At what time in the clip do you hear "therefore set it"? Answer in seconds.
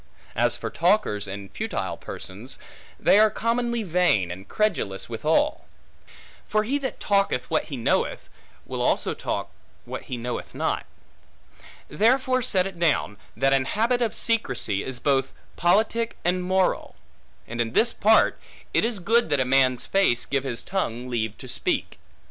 11.87-12.79